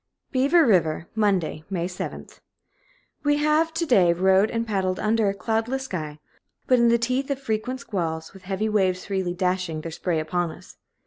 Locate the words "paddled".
4.65-4.99